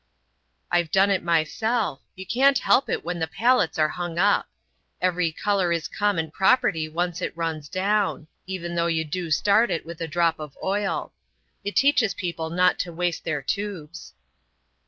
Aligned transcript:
"I've 0.71 0.89
done 0.89 1.11
it 1.11 1.21
myself. 1.23 2.01
You 2.15 2.25
can't 2.25 2.57
help 2.57 2.89
it 2.89 3.05
when 3.05 3.19
the 3.19 3.27
palettes 3.27 3.77
are 3.77 3.89
hung 3.89 4.17
up. 4.17 4.47
Every 4.99 5.31
colour 5.31 5.71
is 5.71 5.87
common 5.87 6.31
property 6.31 6.89
once 6.89 7.21
it 7.21 7.37
runs 7.37 7.69
down,—even 7.69 8.73
though 8.73 8.87
you 8.87 9.05
do 9.05 9.29
start 9.29 9.69
it 9.69 9.85
with 9.85 10.01
a 10.01 10.07
drop 10.07 10.39
of 10.39 10.57
oil. 10.63 11.13
It 11.63 11.75
teaches 11.75 12.15
people 12.15 12.49
not 12.49 12.79
to 12.79 12.91
waste 12.91 13.25
their 13.25 13.43
tubes." 13.43 14.13